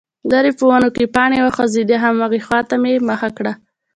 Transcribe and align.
ليرې 0.29 0.51
په 0.57 0.63
ونو 0.69 0.89
کې 0.95 1.11
پاڼې 1.15 1.39
وخوځېدې، 1.41 1.97
هماغې 2.03 2.41
خواته 2.47 2.75
مې 2.81 2.93
مخه 3.09 3.29
کړه، 3.37 3.53